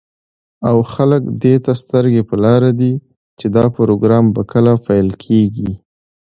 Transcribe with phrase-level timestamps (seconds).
[0.69, 2.93] او خلك دېته سترگې په لار دي،
[3.39, 5.71] چې دا پروگرام به كله پيل كېږي.